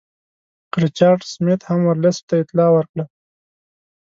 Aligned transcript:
ریچارډ 0.83 1.21
سمیت 1.33 1.61
هم 1.69 1.79
ورلسټ 1.89 2.23
ته 2.29 2.35
اطلاع 2.43 2.69
ورکړه. 2.73 3.05